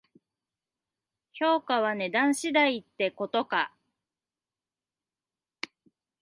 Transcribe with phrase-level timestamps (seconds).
[1.31, 3.71] 評価は値段次第ってことか